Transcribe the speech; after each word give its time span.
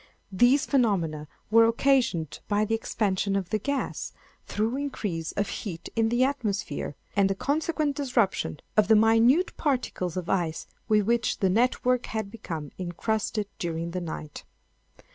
These 0.31 0.65
phenomena 0.65 1.27
were 1.51 1.67
occasioned 1.67 2.39
by 2.47 2.65
the 2.65 2.73
expansion 2.73 3.35
of 3.35 3.51
the 3.51 3.59
gas, 3.59 4.13
through 4.47 4.75
increase 4.77 5.31
of 5.33 5.47
heat 5.49 5.89
in 5.95 6.09
the 6.09 6.23
atmosphere, 6.23 6.95
and 7.15 7.29
the 7.29 7.35
consequent 7.35 7.97
disruption 7.97 8.61
of 8.75 8.87
the 8.87 8.95
minute 8.95 9.55
particles 9.57 10.17
of 10.17 10.27
ice 10.27 10.65
with 10.87 11.05
which 11.05 11.37
the 11.37 11.51
network 11.51 12.07
had 12.07 12.31
become 12.31 12.71
encrusted 12.79 13.45
during 13.59 13.91
the 13.91 14.01
night. 14.01 14.43